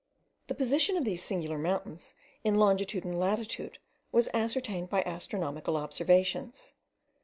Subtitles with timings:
[0.47, 3.77] The position of these singular mountains in longitude and latitude
[4.11, 6.73] was ascertained by astronomical observations.